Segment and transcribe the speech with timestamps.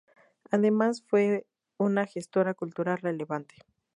[0.49, 1.45] Además, fue
[1.77, 3.53] una gestora cultural relevante.